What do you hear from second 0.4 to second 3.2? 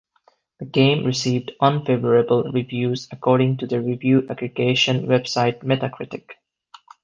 The game received "unfavorable" reviews